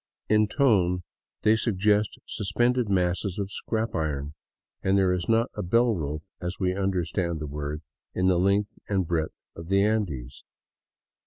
[0.29, 1.03] In tone
[1.43, 4.33] they suggest suspended masses of scrap iron,
[4.81, 7.83] and there is not a bell rope, as we understand the word,
[8.15, 10.43] in the length and breadth of the Andes.